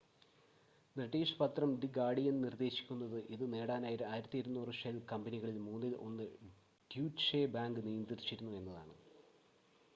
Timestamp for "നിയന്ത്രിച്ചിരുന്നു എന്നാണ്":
7.87-8.95